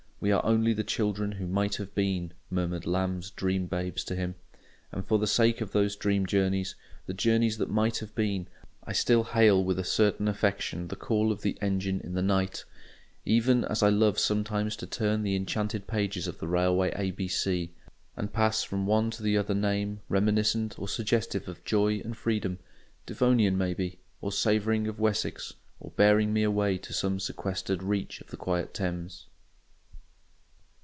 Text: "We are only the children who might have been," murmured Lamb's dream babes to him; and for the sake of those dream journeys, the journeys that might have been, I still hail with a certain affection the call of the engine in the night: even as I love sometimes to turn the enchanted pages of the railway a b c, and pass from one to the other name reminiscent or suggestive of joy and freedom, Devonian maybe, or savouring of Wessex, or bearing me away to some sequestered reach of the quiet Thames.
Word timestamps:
"We 0.23 0.31
are 0.31 0.45
only 0.45 0.73
the 0.73 0.83
children 0.83 1.31
who 1.31 1.47
might 1.47 1.77
have 1.77 1.95
been," 1.95 2.33
murmured 2.51 2.85
Lamb's 2.85 3.31
dream 3.31 3.65
babes 3.65 4.03
to 4.03 4.15
him; 4.15 4.35
and 4.91 5.03
for 5.03 5.17
the 5.17 5.25
sake 5.25 5.61
of 5.61 5.71
those 5.71 5.95
dream 5.95 6.27
journeys, 6.27 6.75
the 7.07 7.13
journeys 7.15 7.57
that 7.57 7.71
might 7.71 7.97
have 7.97 8.13
been, 8.13 8.47
I 8.83 8.93
still 8.93 9.23
hail 9.23 9.63
with 9.63 9.79
a 9.79 9.83
certain 9.83 10.27
affection 10.27 10.89
the 10.89 10.95
call 10.95 11.31
of 11.31 11.41
the 11.41 11.57
engine 11.59 12.01
in 12.01 12.13
the 12.13 12.21
night: 12.21 12.65
even 13.25 13.65
as 13.65 13.81
I 13.81 13.89
love 13.89 14.19
sometimes 14.19 14.75
to 14.75 14.85
turn 14.85 15.23
the 15.23 15.35
enchanted 15.35 15.87
pages 15.87 16.27
of 16.27 16.37
the 16.37 16.47
railway 16.47 16.91
a 16.95 17.09
b 17.09 17.27
c, 17.27 17.73
and 18.15 18.31
pass 18.31 18.61
from 18.61 18.85
one 18.85 19.09
to 19.09 19.23
the 19.23 19.39
other 19.39 19.55
name 19.55 20.01
reminiscent 20.07 20.77
or 20.77 20.87
suggestive 20.87 21.47
of 21.47 21.63
joy 21.63 21.97
and 22.05 22.15
freedom, 22.15 22.59
Devonian 23.07 23.57
maybe, 23.57 23.97
or 24.21 24.31
savouring 24.31 24.87
of 24.87 24.99
Wessex, 24.99 25.53
or 25.79 25.89
bearing 25.95 26.31
me 26.31 26.43
away 26.43 26.77
to 26.77 26.93
some 26.93 27.19
sequestered 27.19 27.81
reach 27.81 28.21
of 28.21 28.27
the 28.27 28.37
quiet 28.37 28.71
Thames. 28.75 29.25